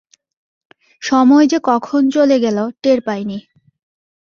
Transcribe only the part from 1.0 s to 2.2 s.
সময় যে কখন